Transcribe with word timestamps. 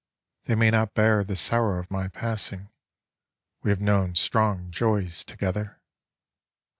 They 0.45 0.55
may 0.55 0.71
not 0.71 0.95
bear 0.95 1.23
the 1.23 1.35
sorrow 1.35 1.79
of 1.79 1.91
my 1.91 2.07
passing, 2.07 2.69
We 3.61 3.69
have 3.69 3.79
known 3.81 4.15
strong 4.15 4.71
joys 4.71 5.23
together! 5.23 5.79